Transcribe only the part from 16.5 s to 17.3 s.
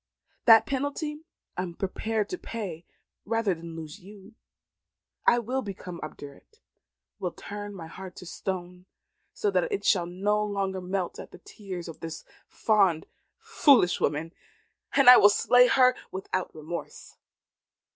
remorse.